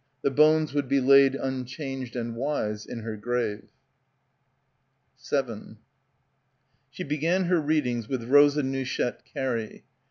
The 0.23 0.31
bones 0.31 0.73
would 0.73 0.87
be 0.89 0.99
laid 0.99 1.35
unchanged 1.35 2.15
and 2.15 2.35
wise, 2.35 2.87
in 2.87 3.01
her 3.01 3.15
grave. 3.15 3.65
7 5.17 5.77
She 6.89 7.03
began 7.03 7.43
her 7.43 7.61
readings 7.61 8.09
with 8.09 8.23
Rosa 8.23 8.63
Nouchette 8.63 9.23
Carey. 9.31 9.83